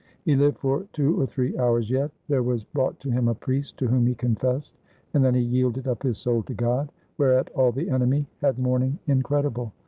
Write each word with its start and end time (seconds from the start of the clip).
He 0.25 0.35
lived 0.35 0.57
for 0.57 0.87
two 0.93 1.21
or 1.21 1.27
three 1.27 1.55
hours 1.59 1.91
yet. 1.91 2.09
There 2.27 2.41
was 2.41 2.63
brought 2.63 2.99
to 3.01 3.11
him 3.11 3.27
a 3.27 3.35
priest 3.35 3.77
to 3.77 3.87
whom 3.87 4.07
he 4.07 4.15
confessed, 4.15 4.75
and 5.13 5.23
then 5.23 5.35
he 5.35 5.41
yielded 5.41 5.87
up 5.87 6.01
his 6.01 6.17
soul 6.17 6.41
to 6.41 6.55
God; 6.55 6.91
whereat 7.19 7.51
all 7.53 7.71
the 7.71 7.87
enemy 7.91 8.25
had 8.39 8.57
mourning 8.57 8.97
incredible. 9.05 9.73